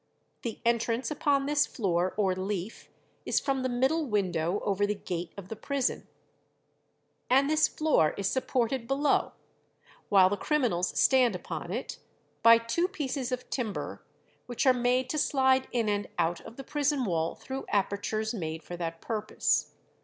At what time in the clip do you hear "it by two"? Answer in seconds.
11.71-12.87